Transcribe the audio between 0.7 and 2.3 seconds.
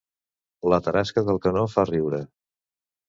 La tarasca d'Alcanó fa riure